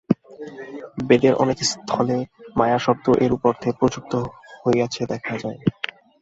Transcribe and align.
বেদের 1.07 1.33
অনেক 1.35 1.57
স্থলে 1.63 2.17
মায়া-শব্দ 2.55 3.05
ঐরূপ 3.15 3.41
অর্থে 3.45 3.69
প্রযুক্ত 3.79 4.13
হইয়াছে 4.63 5.01
দেখা 5.05 5.33
যায়। 5.37 5.59